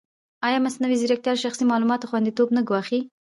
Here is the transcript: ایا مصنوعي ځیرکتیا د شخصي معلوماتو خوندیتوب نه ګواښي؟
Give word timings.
ایا 0.47 0.59
مصنوعي 0.65 0.95
ځیرکتیا 1.01 1.33
د 1.35 1.41
شخصي 1.45 1.63
معلوماتو 1.71 2.09
خوندیتوب 2.09 2.49
نه 2.55 2.61
ګواښي؟ 2.69 2.99